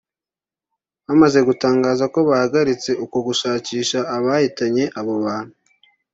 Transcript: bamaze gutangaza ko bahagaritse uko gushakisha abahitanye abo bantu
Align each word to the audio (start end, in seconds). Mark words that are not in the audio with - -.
bamaze 1.07 1.39
gutangaza 1.47 2.03
ko 2.13 2.19
bahagaritse 2.29 2.91
uko 3.03 3.17
gushakisha 3.27 3.99
abahitanye 4.15 4.83
abo 4.99 5.13
bantu 5.25 5.55